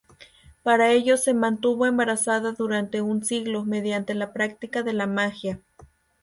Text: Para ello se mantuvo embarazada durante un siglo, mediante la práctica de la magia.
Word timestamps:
Para 0.63 0.89
ello 0.89 1.15
se 1.15 1.35
mantuvo 1.35 1.85
embarazada 1.85 2.53
durante 2.53 3.03
un 3.03 3.23
siglo, 3.23 3.65
mediante 3.65 4.15
la 4.15 4.33
práctica 4.33 4.81
de 4.81 4.93
la 4.93 5.05
magia. 5.05 5.61